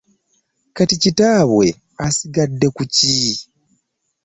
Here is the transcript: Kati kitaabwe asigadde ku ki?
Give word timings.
Kati 0.75 0.95
kitaabwe 1.01 1.67
asigadde 2.05 2.67
ku 2.75 2.83
ki? 2.95 3.15